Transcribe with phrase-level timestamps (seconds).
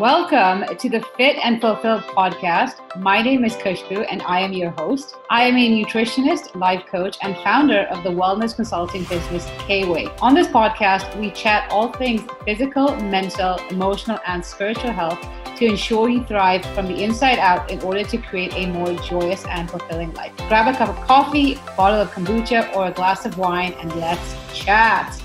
[0.00, 2.76] Welcome to the Fit and Fulfilled podcast.
[2.96, 5.16] My name is Khushbu and I am your host.
[5.28, 10.06] I am a nutritionist, life coach, and founder of the wellness consulting business K-Weigh.
[10.22, 15.20] On this podcast, we chat all things physical, mental, emotional, and spiritual health
[15.58, 19.44] to ensure you thrive from the inside out in order to create a more joyous
[19.48, 20.34] and fulfilling life.
[20.48, 23.94] Grab a cup of coffee, a bottle of kombucha, or a glass of wine, and
[23.96, 25.19] let's chat.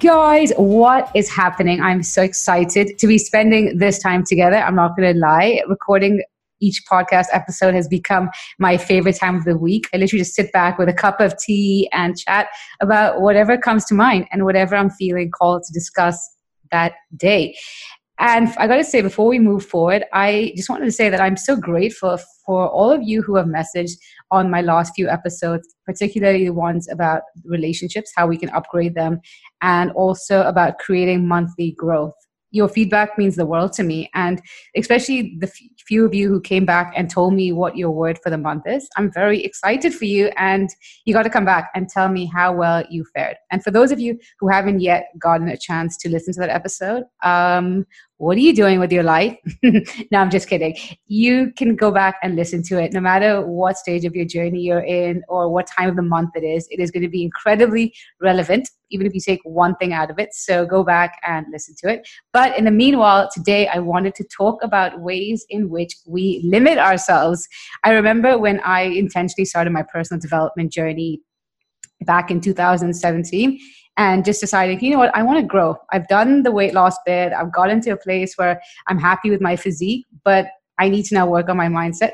[0.00, 1.80] Guys, what is happening?
[1.80, 4.56] I'm so excited to be spending this time together.
[4.56, 5.62] I'm not going to lie.
[5.68, 6.22] Recording
[6.60, 9.88] each podcast episode has become my favorite time of the week.
[9.94, 12.48] I literally just sit back with a cup of tea and chat
[12.80, 16.18] about whatever comes to mind and whatever I'm feeling called to discuss
[16.70, 17.56] that day.
[18.26, 21.20] And I got to say, before we move forward, I just wanted to say that
[21.20, 23.98] I'm so grateful for all of you who have messaged
[24.30, 29.20] on my last few episodes, particularly the ones about relationships, how we can upgrade them,
[29.60, 32.14] and also about creating monthly growth.
[32.50, 34.40] Your feedback means the world to me and
[34.76, 38.16] especially the f- few of you who came back and told me what your word
[38.22, 40.70] for the month is i'm very excited for you and
[41.04, 43.36] you got to come back and tell me how well you fared.
[43.50, 46.48] And for those of you who haven't yet gotten a chance to listen to that
[46.48, 47.86] episode um,
[48.18, 49.36] what are you doing with your life?
[49.62, 50.76] no, I'm just kidding.
[51.06, 54.60] You can go back and listen to it no matter what stage of your journey
[54.60, 56.68] you're in or what time of the month it is.
[56.70, 60.18] It is going to be incredibly relevant, even if you take one thing out of
[60.20, 60.32] it.
[60.32, 62.08] So go back and listen to it.
[62.32, 66.78] But in the meanwhile, today I wanted to talk about ways in which we limit
[66.78, 67.48] ourselves.
[67.82, 71.20] I remember when I intentionally started my personal development journey
[72.02, 73.58] back in 2017
[73.96, 75.76] and just deciding, you know what, I want to grow.
[75.92, 77.32] I've done the weight loss bit.
[77.32, 80.46] I've gotten to a place where I'm happy with my physique, but
[80.78, 82.12] I need to now work on my mindset.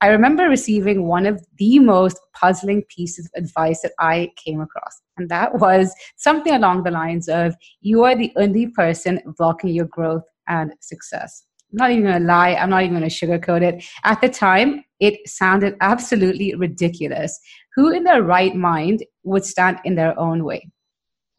[0.00, 5.02] I remember receiving one of the most puzzling pieces of advice that I came across.
[5.16, 9.86] And that was something along the lines of you are the only person blocking your
[9.86, 11.44] growth and success.
[11.72, 13.84] I'm not even going to lie, I'm not even going to sugarcoat it.
[14.04, 17.38] At the time, it sounded absolutely ridiculous.
[17.74, 20.70] Who in their right mind would stand in their own way?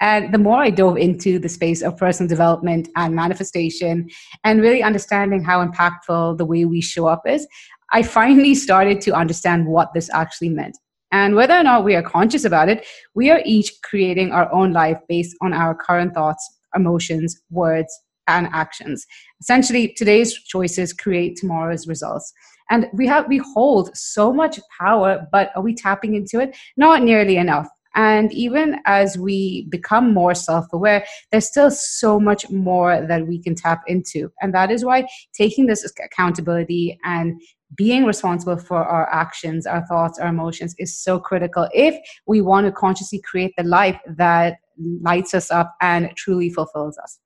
[0.02, 4.10] And the more I dove into the space of personal development and manifestation
[4.44, 7.46] and really understanding how impactful the way we show up is,
[7.92, 10.78] I finally started to understand what this actually meant.
[11.12, 14.74] And whether or not we are conscious about it, we are each creating our own
[14.74, 17.92] life based on our current thoughts, emotions, words,
[18.28, 19.06] and actions.
[19.42, 22.32] Essentially, today's choices create tomorrow's results.
[22.70, 26.56] And we have we hold so much power, but are we tapping into it?
[26.78, 27.68] Not nearly enough.
[27.96, 33.42] And even as we become more self aware, there's still so much more that we
[33.42, 34.32] can tap into.
[34.42, 37.42] And that is why taking this accountability and
[37.76, 41.96] being responsible for our actions, our thoughts, our emotions is so critical if
[42.26, 44.58] we want to consciously create the life that
[45.02, 47.20] lights us up and truly fulfills us.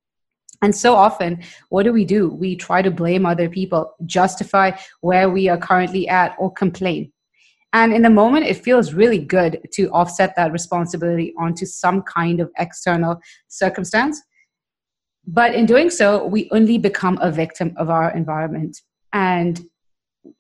[0.62, 2.30] And so often, what do we do?
[2.30, 7.12] We try to blame other people, justify where we are currently at, or complain.
[7.74, 12.40] And in the moment, it feels really good to offset that responsibility onto some kind
[12.40, 14.22] of external circumstance.
[15.26, 18.78] But in doing so, we only become a victim of our environment.
[19.12, 19.60] And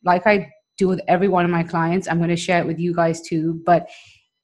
[0.04, 2.80] like I do with every one of my clients, I'm going to share it with
[2.80, 3.62] you guys too.
[3.66, 3.90] But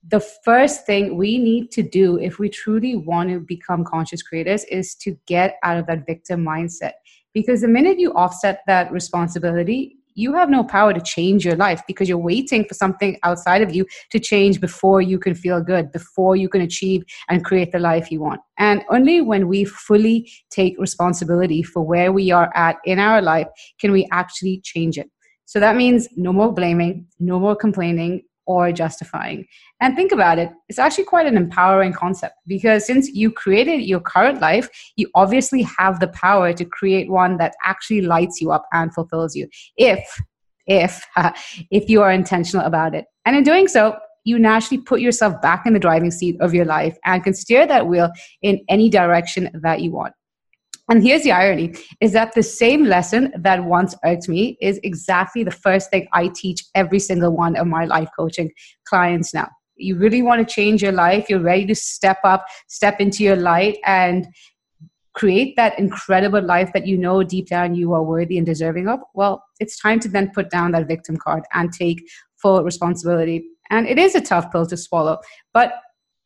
[0.08, 4.64] the first thing we need to do if we truly want to become conscious creators
[4.66, 6.94] is to get out of that victim mindset.
[7.34, 11.81] Because the minute you offset that responsibility, you have no power to change your life
[11.88, 15.92] because you're waiting for something outside of you to change before you can feel good,
[15.92, 18.42] before you can achieve and create the life you want.
[18.58, 23.47] And only when we fully take responsibility for where we are at in our life
[23.80, 25.09] can we actually change it.
[25.46, 29.46] So that means no more blaming, no more complaining, or justifying.
[29.80, 34.00] And think about it, it's actually quite an empowering concept because since you created your
[34.00, 38.66] current life, you obviously have the power to create one that actually lights you up
[38.74, 39.48] and fulfills you.
[39.78, 40.04] If,
[40.66, 41.06] if,
[41.70, 43.06] if you are intentional about it.
[43.24, 43.96] And in doing so,
[44.26, 47.68] you naturally put yourself back in the driving seat of your life and can steer
[47.68, 48.09] that wheel
[48.41, 50.14] in any direction that you want.
[50.90, 55.44] And here's the irony is that the same lesson that once irked me is exactly
[55.44, 58.52] the first thing I teach every single one of my life coaching
[58.86, 59.47] clients now.
[59.76, 63.36] You really want to change your life, you're ready to step up, step into your
[63.36, 64.28] light, and
[65.14, 69.00] create that incredible life that you know deep down you are worthy and deserving of.
[69.14, 72.02] Well, it's time to then put down that victim card and take
[72.42, 73.44] full responsibility.
[73.70, 75.20] And it is a tough pill to swallow,
[75.53, 75.74] but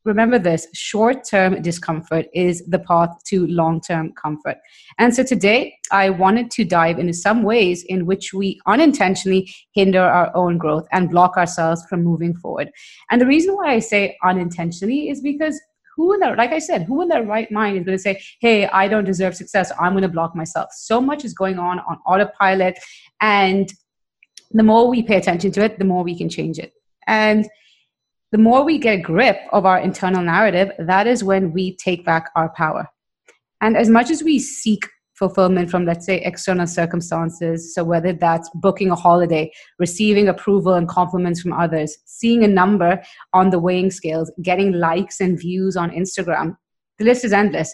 [0.05, 4.57] remember this short term discomfort is the path to long term comfort.
[4.97, 10.01] And so today, I wanted to dive into some ways in which we unintentionally hinder
[10.01, 12.69] our own growth and block ourselves from moving forward.
[13.09, 15.59] And the reason why I say unintentionally is because
[15.95, 18.21] who in their, like I said, who in their right mind is going to say,
[18.41, 19.71] hey, I don't deserve success.
[19.79, 20.69] I'm going to block myself.
[20.73, 22.79] So much is going on on autopilot.
[23.21, 23.71] And
[24.51, 26.73] the more we pay attention to it, the more we can change it.
[27.05, 27.47] And
[28.33, 32.03] the more we get a grip of our internal narrative, that is when we take
[32.03, 32.89] back our power.
[33.61, 34.83] And as much as we seek
[35.13, 37.75] fulfillment from, let's say, external circumstances.
[37.75, 42.99] So, whether that's booking a holiday, receiving approval and compliments from others, seeing a number
[43.33, 46.57] on the weighing scales, getting likes and views on Instagram,
[46.97, 47.71] the list is endless.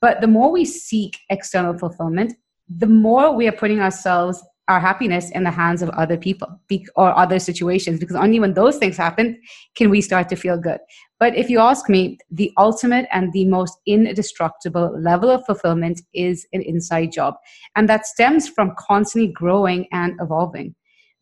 [0.00, 2.34] But the more we seek external fulfillment,
[2.68, 6.48] the more we are putting ourselves our happiness in the hands of other people
[6.96, 9.40] or other situations because only when those things happen
[9.74, 10.78] can we start to feel good.
[11.18, 16.46] But if you ask me the ultimate and the most indestructible level of fulfillment is
[16.52, 17.34] an inside job.
[17.74, 20.74] And that stems from constantly growing and evolving.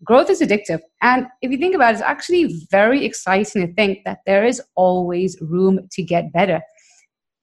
[0.05, 0.81] Growth is addictive.
[1.03, 4.63] And if you think about it it's actually very exciting to think that there is
[4.75, 6.61] always room to get better.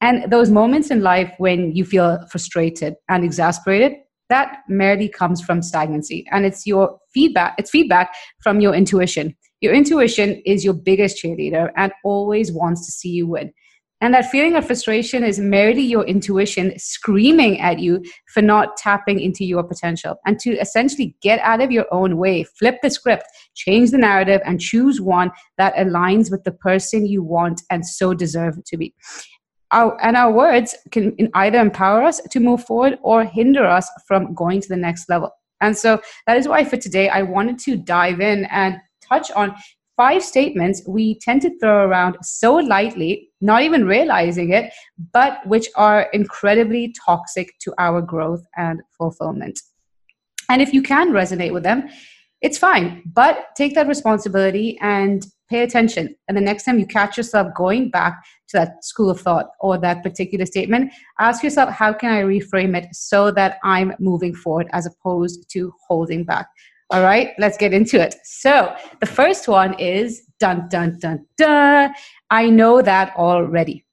[0.02, 3.94] And those moments in life when you feel frustrated and exasperated
[4.29, 9.35] that merely comes from stagnancy and it's your feedback it's feedback from your intuition.
[9.62, 13.51] Your intuition is your biggest cheerleader and always wants to see you win.
[14.00, 19.19] And that feeling of frustration is merely your intuition screaming at you for not tapping
[19.19, 20.18] into your potential.
[20.27, 23.24] And to essentially get out of your own way flip the script
[23.56, 28.13] change the narrative and choose one that aligns with the person you want and so
[28.13, 28.94] deserve to be
[29.72, 34.34] our, and our words can either empower us to move forward or hinder us from
[34.34, 35.31] going to the next level.
[35.62, 39.56] And so that is why for today I wanted to dive in and touch on
[39.98, 44.72] five statements we tend to throw around so lightly, not even realizing it,
[45.12, 49.60] but which are incredibly toxic to our growth and fulfillment.
[50.50, 51.90] And if you can resonate with them,
[52.42, 56.16] it's fine, but take that responsibility and pay attention.
[56.28, 59.78] And the next time you catch yourself going back to that school of thought or
[59.78, 64.68] that particular statement, ask yourself, how can I reframe it so that I'm moving forward
[64.72, 66.48] as opposed to holding back?
[66.90, 68.16] All right, let's get into it.
[68.24, 71.94] So the first one is dun, dun, dun, dun.
[72.30, 73.84] I know that already.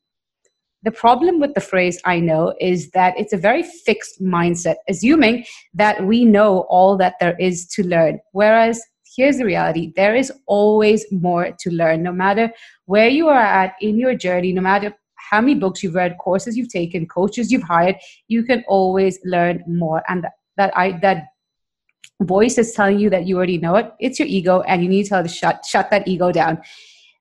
[0.84, 5.46] The problem with the phrase I know is that it's a very fixed mindset, assuming
[5.72, 8.20] that we know all that there is to learn.
[8.32, 8.82] Whereas
[9.16, 12.50] here's the reality there is always more to learn, no matter
[12.86, 14.94] where you are at in your journey, no matter
[15.30, 17.96] how many books you've read, courses you've taken, coaches you've hired,
[18.28, 20.02] you can always learn more.
[20.08, 21.24] And that, that I that
[22.22, 25.04] voice is telling you that you already know it, it's your ego, and you need
[25.04, 26.60] to, to shut shut that ego down.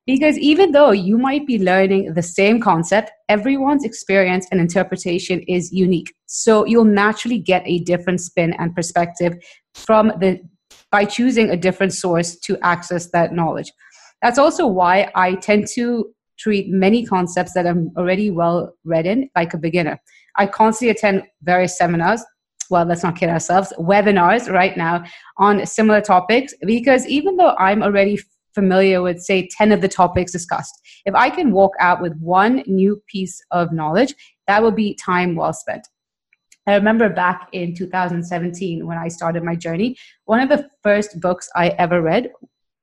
[0.06, 5.72] Because even though you might be learning the same concept, everyone's experience and interpretation is
[5.72, 6.14] unique.
[6.26, 9.34] So you'll naturally get a different spin and perspective
[9.74, 10.42] from the
[10.94, 13.72] by choosing a different source to access that knowledge.
[14.22, 19.28] That's also why I tend to treat many concepts that I'm already well read in
[19.36, 20.00] like a beginner.
[20.38, 22.24] I constantly attend various seminars.
[22.70, 25.04] Well, let's not kid ourselves, webinars right now
[25.38, 28.20] on similar topics because even though I'm already
[28.54, 32.64] familiar with, say, 10 of the topics discussed, if I can walk out with one
[32.68, 34.14] new piece of knowledge,
[34.48, 35.88] that will be time well spent.
[36.66, 41.50] I remember back in 2017 when I started my journey, one of the first books
[41.56, 42.32] I ever read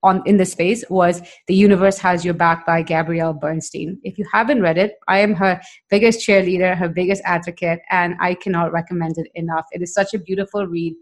[0.03, 3.99] on in the space was The Universe Has Your Back by Gabrielle Bernstein.
[4.03, 8.35] If you haven't read it, I am her biggest cheerleader, her biggest advocate, and I
[8.35, 9.67] cannot recommend it enough.
[9.73, 10.95] It is such a beautiful read,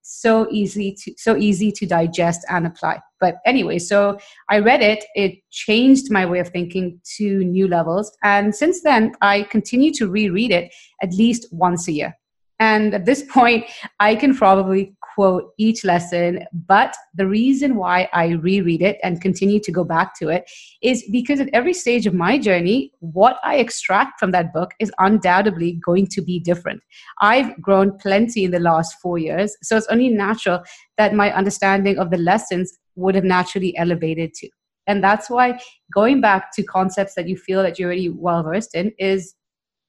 [0.00, 3.00] so easy to so easy to digest and apply.
[3.20, 4.18] But anyway, so
[4.50, 9.12] I read it, it changed my way of thinking to new levels, and since then
[9.20, 10.72] I continue to reread it
[11.02, 12.18] at least once a year.
[12.58, 13.64] And at this point,
[13.98, 19.60] I can probably quote each lesson, but the reason why I reread it and continue
[19.60, 20.50] to go back to it
[20.82, 24.90] is because at every stage of my journey, what I extract from that book is
[24.98, 26.82] undoubtedly going to be different.
[27.20, 30.62] I've grown plenty in the last four years, so it's only natural
[30.98, 34.48] that my understanding of the lessons would have naturally elevated too.
[34.86, 35.60] And that's why
[35.92, 39.34] going back to concepts that you feel that you're already well versed in is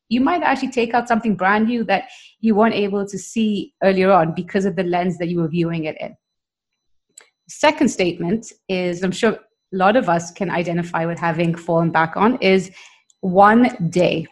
[0.09, 4.11] you might actually take out something brand new that you weren't able to see earlier
[4.11, 6.15] on because of the lens that you were viewing it in.
[7.47, 9.39] Second statement is I'm sure a
[9.71, 12.71] lot of us can identify with having fallen back on is
[13.21, 14.27] one day.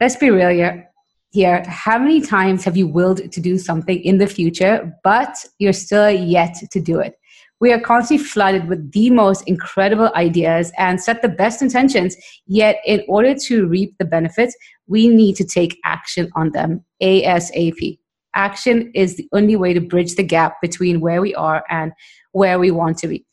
[0.00, 0.90] Let's be real here.
[1.30, 5.74] Here, how many times have you willed to do something in the future, but you're
[5.74, 7.17] still yet to do it?
[7.60, 12.16] We are constantly flooded with the most incredible ideas and set the best intentions.
[12.46, 17.98] Yet, in order to reap the benefits, we need to take action on them ASAP.
[18.34, 21.92] Action is the only way to bridge the gap between where we are and
[22.32, 23.24] where we want to be.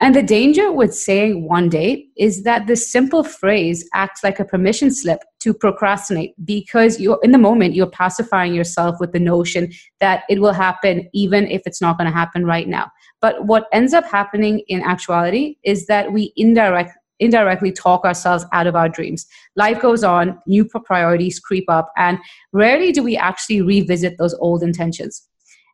[0.00, 4.44] And the danger with saying one day is that this simple phrase acts like a
[4.44, 9.72] permission slip to procrastinate because you're in the moment, you're pacifying yourself with the notion
[10.00, 12.90] that it will happen even if it's not going to happen right now.
[13.22, 18.66] But what ends up happening in actuality is that we indirect, indirectly talk ourselves out
[18.66, 19.24] of our dreams.
[19.56, 22.18] Life goes on, new priorities creep up, and
[22.52, 25.26] rarely do we actually revisit those old intentions.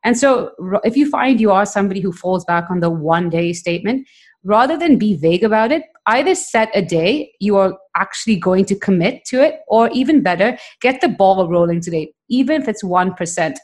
[0.05, 0.53] And so,
[0.85, 4.07] if you find you are somebody who falls back on the one day statement,
[4.45, 8.75] rather than be vague about it, either set a day you are actually going to
[8.75, 13.57] commit to it, or even better, get the ball rolling today, even if it's 1%.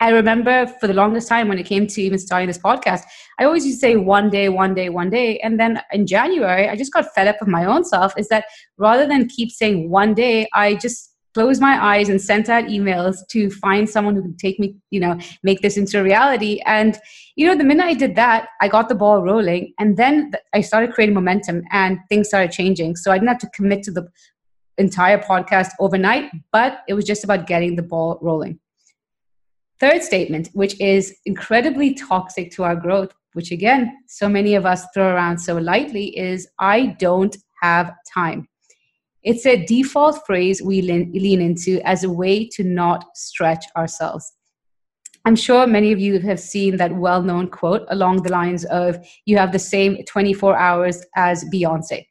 [0.00, 3.02] I remember for the longest time when it came to even starting this podcast,
[3.38, 5.38] I always used to say one day, one day, one day.
[5.38, 8.12] And then in January, I just got fed up with my own self.
[8.18, 8.46] Is that
[8.78, 13.18] rather than keep saying one day, I just closed my eyes and sent out emails
[13.28, 16.60] to find someone who could take me, you know, make this into a reality.
[16.66, 16.98] And,
[17.36, 19.72] you know, the minute I did that, I got the ball rolling.
[19.78, 22.96] And then I started creating momentum and things started changing.
[22.96, 24.08] So I didn't have to commit to the
[24.78, 28.58] entire podcast overnight, but it was just about getting the ball rolling.
[29.80, 34.86] Third statement, which is incredibly toxic to our growth, which again, so many of us
[34.94, 38.48] throw around so lightly, is I don't have time.
[39.22, 44.32] It's a default phrase we lean into as a way to not stretch ourselves.
[45.24, 48.98] I'm sure many of you have seen that well known quote along the lines of,
[49.24, 52.04] You have the same 24 hours as Beyonce.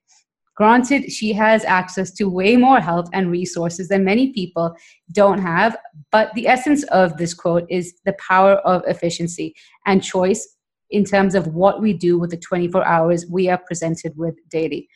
[0.55, 4.73] Granted, she has access to way more help and resources than many people
[5.11, 5.75] don't have,
[6.11, 9.53] but the essence of this quote is the power of efficiency
[9.85, 10.55] and choice
[10.91, 14.87] in terms of what we do with the 24 hours we are presented with daily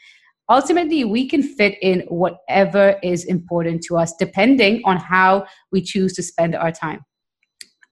[0.50, 6.14] ultimately we can fit in whatever is important to us depending on how we choose
[6.14, 7.02] to spend our time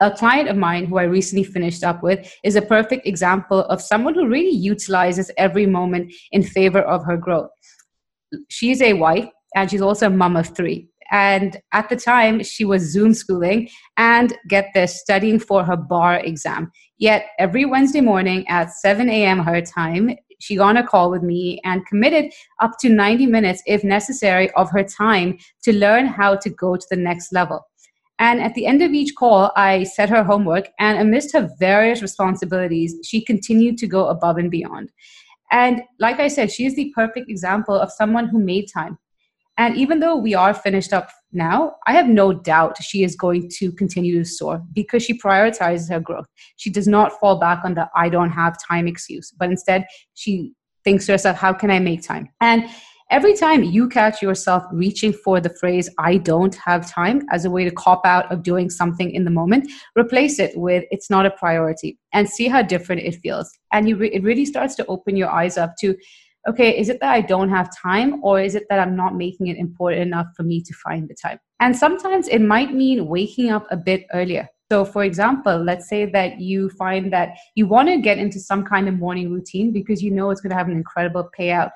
[0.03, 3.81] a client of mine who I recently finished up with is a perfect example of
[3.81, 7.50] someone who really utilizes every moment in favor of her growth.
[8.50, 10.89] She's a wife and she's also a mom of three.
[11.12, 16.19] And at the time, she was Zoom schooling and get this, studying for her bar
[16.19, 16.72] exam.
[16.98, 19.39] Yet every Wednesday morning at 7 a.m.
[19.39, 23.63] her time, she got on a call with me and committed up to 90 minutes,
[23.65, 27.62] if necessary, of her time to learn how to go to the next level.
[28.19, 32.01] And at the end of each call, I set her homework, and amidst her various
[32.01, 34.91] responsibilities, she continued to go above and beyond.
[35.51, 38.97] And like I said, she is the perfect example of someone who made time.
[39.57, 43.50] And even though we are finished up now, I have no doubt she is going
[43.57, 46.25] to continue to soar because she prioritizes her growth.
[46.55, 50.53] She does not fall back on the I don't have time excuse, but instead she
[50.83, 52.29] thinks to herself, how can I make time?
[52.41, 52.67] And
[53.10, 57.51] every time you catch yourself reaching for the phrase, I don't have time, as a
[57.51, 61.25] way to cop out of doing something in the moment, replace it with, it's not
[61.25, 63.51] a priority, and see how different it feels.
[63.72, 65.95] And you re- it really starts to open your eyes up to
[66.47, 69.47] okay, is it that I don't have time or is it that I'm not making
[69.47, 71.39] it important enough for me to find the time?
[71.59, 74.50] And sometimes it might mean waking up a bit earlier.
[74.71, 78.63] So, for example, let's say that you find that you want to get into some
[78.63, 81.71] kind of morning routine because you know it's going to have an incredible payout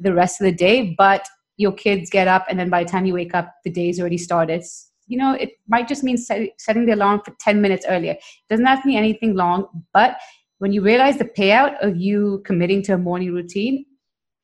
[0.00, 3.06] the rest of the day, but your kids get up and then by the time
[3.06, 4.64] you wake up, the day's already started.
[5.06, 8.12] You know, it might just mean set, setting the alarm for 10 minutes earlier.
[8.12, 10.16] It doesn't have to be anything long, but
[10.58, 13.84] when you realize the payout of you committing to a morning routine,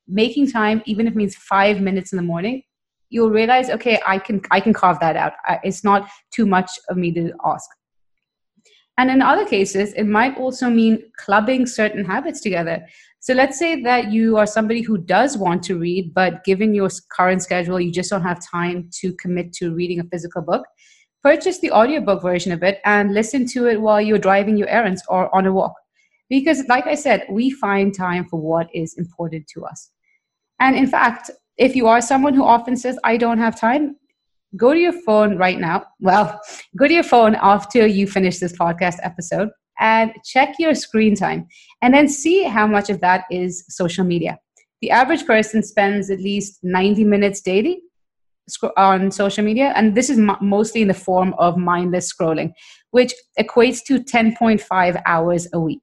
[0.09, 2.63] making time, even if it means five minutes in the morning,
[3.11, 5.33] you'll realize, okay, I can I can carve that out.
[5.63, 7.69] It's not too much of me to ask.
[8.99, 12.87] And in other cases, it might also mean clubbing certain habits together.
[13.21, 16.91] So let's say that you are somebody who does want to read, but given your
[17.11, 20.67] current schedule, you just don't have time to commit to reading a physical book.
[21.23, 25.03] Purchase the audiobook version of it and listen to it while you're driving your errands
[25.09, 25.75] or on a walk.
[26.31, 29.91] Because, like I said, we find time for what is important to us.
[30.61, 33.97] And in fact, if you are someone who often says, I don't have time,
[34.57, 35.85] go to your phone right now.
[36.01, 36.41] Well,
[36.77, 41.49] go to your phone after you finish this podcast episode and check your screen time
[41.83, 44.39] and then see how much of that is social media.
[44.81, 47.83] The average person spends at least 90 minutes daily
[48.77, 52.53] on social media, and this is mostly in the form of mindless scrolling,
[52.91, 55.81] which equates to 10.5 hours a week.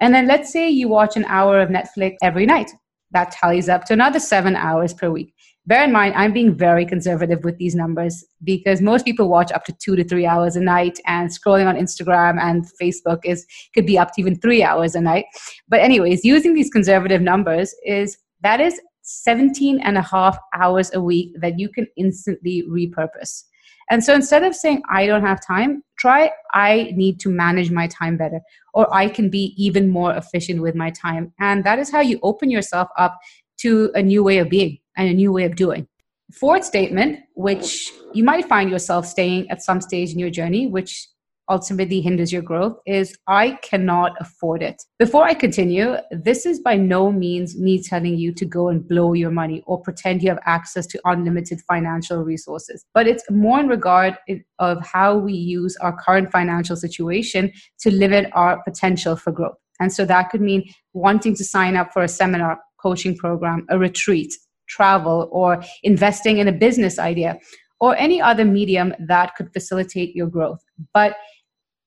[0.00, 2.70] And then let's say you watch an hour of Netflix every night.
[3.10, 5.34] That tallies up to another seven hours per week.
[5.66, 9.64] Bear in mind, I'm being very conservative with these numbers because most people watch up
[9.64, 13.84] to two to three hours a night, and scrolling on Instagram and Facebook is could
[13.84, 15.26] be up to even three hours a night.
[15.68, 21.02] But anyways, using these conservative numbers is that is 17 and a half hours a
[21.02, 23.44] week that you can instantly repurpose.
[23.90, 27.86] And so instead of saying, I don't have time, try, I need to manage my
[27.86, 28.40] time better,
[28.74, 31.32] or I can be even more efficient with my time.
[31.38, 33.18] And that is how you open yourself up
[33.58, 35.88] to a new way of being and a new way of doing.
[36.32, 41.08] Fourth statement, which you might find yourself staying at some stage in your journey, which
[41.48, 44.82] ultimately hinders your growth is I cannot afford it.
[44.98, 49.12] Before I continue, this is by no means me telling you to go and blow
[49.12, 53.68] your money or pretend you have access to unlimited financial resources, but it's more in
[53.68, 54.16] regard
[54.58, 59.56] of how we use our current financial situation to limit our potential for growth.
[59.80, 63.78] And so that could mean wanting to sign up for a seminar, coaching program, a
[63.78, 64.32] retreat,
[64.68, 67.38] travel, or investing in a business idea
[67.80, 70.58] or any other medium that could facilitate your growth.
[70.92, 71.16] But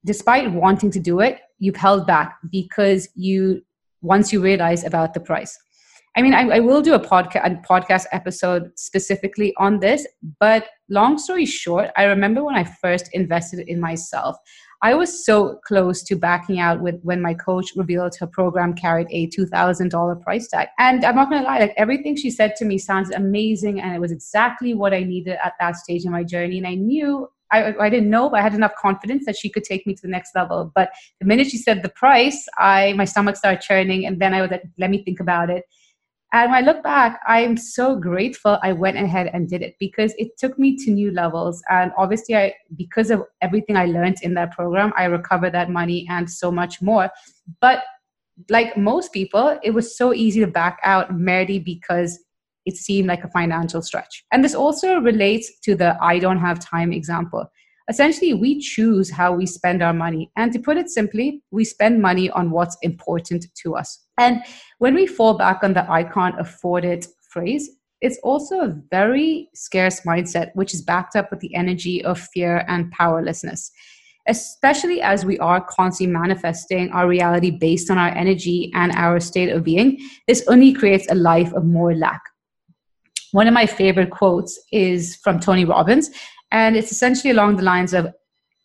[0.05, 3.61] despite wanting to do it, you've held back because you
[4.01, 5.57] once you realize about the price.
[6.17, 10.05] I mean, I, I will do a podcast, a podcast episode specifically on this,
[10.39, 14.35] but long story short, I remember when I first invested in myself,
[14.83, 19.07] I was so close to backing out with when my coach revealed her program carried
[19.11, 20.69] a $2,000 price tag.
[20.79, 23.79] And I'm not to lie, like everything she said to me sounds amazing.
[23.79, 26.57] And it was exactly what I needed at that stage in my journey.
[26.57, 29.63] And I knew I, I didn't know, but I had enough confidence that she could
[29.63, 30.71] take me to the next level.
[30.73, 34.41] But the minute she said the price, I my stomach started churning, and then I
[34.41, 35.65] was like, "Let me think about it."
[36.33, 40.13] And when I look back, I'm so grateful I went ahead and did it because
[40.17, 41.61] it took me to new levels.
[41.69, 46.07] And obviously, I because of everything I learned in that program, I recovered that money
[46.09, 47.09] and so much more.
[47.59, 47.83] But
[48.49, 52.19] like most people, it was so easy to back out merely because
[52.65, 54.23] it seemed like a financial stretch.
[54.31, 57.45] And this also relates to the I don't have time example.
[57.89, 60.31] Essentially, we choose how we spend our money.
[60.37, 64.05] And to put it simply, we spend money on what's important to us.
[64.17, 64.43] And
[64.77, 67.69] when we fall back on the I can't afford it phrase,
[68.01, 72.65] it's also a very scarce mindset, which is backed up with the energy of fear
[72.67, 73.71] and powerlessness.
[74.27, 79.49] Especially as we are constantly manifesting our reality based on our energy and our state
[79.49, 82.21] of being, this only creates a life of more lack.
[83.31, 86.09] One of my favorite quotes is from Tony Robbins,
[86.51, 88.09] and it's essentially along the lines of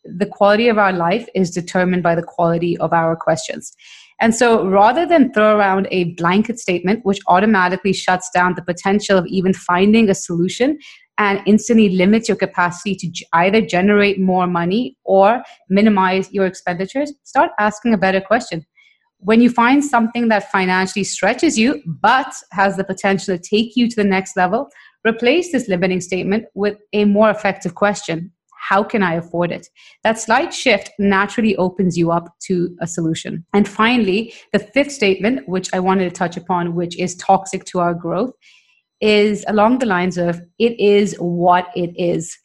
[0.05, 3.75] the quality of our life is determined by the quality of our questions.
[4.21, 9.19] And so rather than throw around a blanket statement, which automatically shuts down the potential
[9.19, 10.79] of even finding a solution
[11.19, 17.51] and instantly limits your capacity to either generate more money or minimize your expenditures, start
[17.59, 18.65] asking a better question
[19.19, 23.89] when you find something that financially stretches you but has the potential to take you
[23.89, 24.69] to the next level,
[25.07, 28.33] replace this limiting statement with a more effective question
[28.69, 29.69] How can I afford it?
[30.03, 33.45] That slight shift naturally opens you up to a solution.
[33.55, 37.81] And finally, the fifth statement, which I wanted to touch upon, which is toxic to
[37.81, 38.33] our growth,
[39.01, 42.37] is along the lines of It is what it is.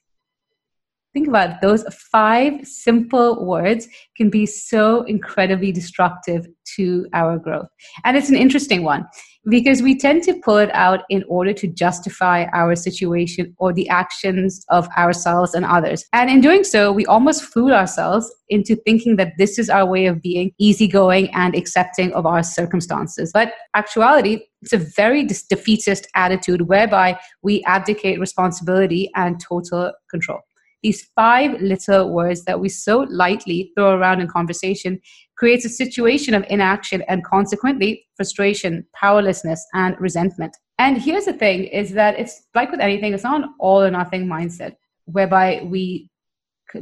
[1.14, 1.58] Think about it.
[1.62, 6.48] those five simple words can be so incredibly destructive
[6.78, 7.68] to our growth.
[8.06, 9.06] And it's an interesting one
[9.50, 13.90] because we tend to pull it out in order to justify our situation or the
[13.90, 16.06] actions of ourselves and others.
[16.14, 20.06] And in doing so, we almost fool ourselves into thinking that this is our way
[20.06, 23.32] of being easygoing and accepting of our circumstances.
[23.34, 30.40] But actuality, it's a very defeatist attitude whereby we abdicate responsibility and total control
[30.84, 35.00] these five little words that we so lightly throw around in conversation
[35.38, 40.56] creates a situation of inaction and consequently frustration, powerlessness, and resentment.
[40.80, 43.92] And here's the thing is that it's like with anything, it's not an all or
[43.92, 46.10] nothing mindset whereby we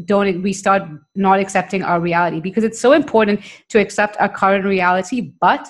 [0.06, 0.84] don't we start
[1.16, 5.68] not accepting our reality because it's so important to accept our current reality but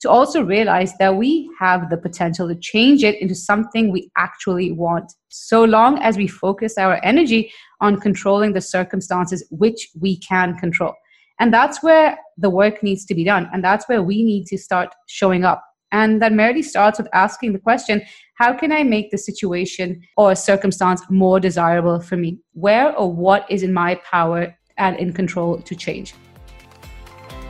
[0.00, 4.72] to also realize that we have the potential to change it into something we actually
[4.72, 10.56] want, so long as we focus our energy on controlling the circumstances which we can
[10.56, 10.94] control.
[11.38, 13.48] And that's where the work needs to be done.
[13.52, 15.64] And that's where we need to start showing up.
[15.92, 18.02] And that merely starts with asking the question
[18.34, 22.38] how can I make the situation or circumstance more desirable for me?
[22.52, 26.14] Where or what is in my power and in control to change?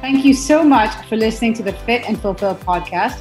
[0.01, 3.21] Thank you so much for listening to the Fit and Fulfill podcast.